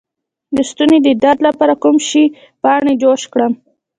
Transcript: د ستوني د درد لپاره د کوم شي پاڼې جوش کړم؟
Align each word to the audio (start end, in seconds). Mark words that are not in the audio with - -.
د 0.55 0.57
ستوني 0.69 0.99
د 1.03 1.09
درد 1.23 1.39
لپاره 1.47 1.73
د 1.75 1.79
کوم 1.83 1.95
شي 2.09 2.23
پاڼې 2.61 2.93
جوش 3.01 3.21
کړم؟ 3.33 3.53